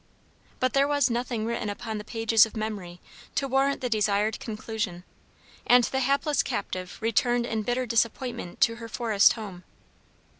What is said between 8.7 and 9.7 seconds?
her forest home.